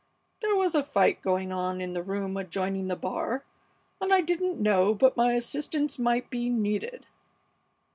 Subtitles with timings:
[0.41, 3.43] There was a fight going on in the room adjoining the bar,
[4.01, 7.05] and I didn't know but my assistance might be needed!"